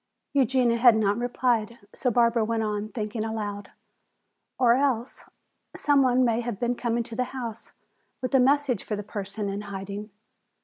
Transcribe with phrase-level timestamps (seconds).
[0.33, 3.69] Eugenia had not replied, so Barbara went on thinking aloud.
[4.57, 5.25] "Or else
[5.75, 7.71] some one may have been coming to the house
[8.19, 10.09] with a message for the person in hiding.